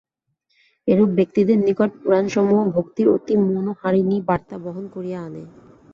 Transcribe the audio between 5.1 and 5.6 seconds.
আনে।